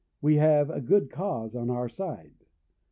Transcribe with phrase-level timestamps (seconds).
[0.19, 2.33] We have a good cause on our side.